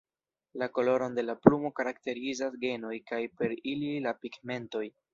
[0.61, 4.87] La koloron de la plumo karakterizas genoj kaj per ili la pigmentoj.